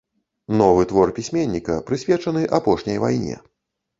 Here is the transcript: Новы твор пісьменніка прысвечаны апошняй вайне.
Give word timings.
Новы 0.61 0.85
твор 0.91 1.11
пісьменніка 1.19 1.75
прысвечаны 1.89 2.41
апошняй 2.61 2.97
вайне. 3.07 3.37